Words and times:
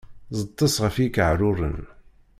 Ẓeṭṭes 0.39 0.75
ɣef 0.83 0.95
ikaɛruren! 1.05 1.79